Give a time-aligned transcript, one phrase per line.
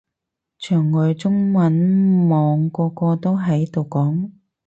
[0.57, 4.31] 牆外中文網個個都喺度講